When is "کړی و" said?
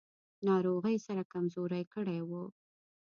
1.93-2.31